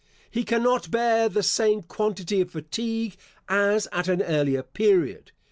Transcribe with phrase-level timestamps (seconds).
[0.31, 3.17] He cannot bear the same quantity of fatigue
[3.47, 5.31] as at an earlier period.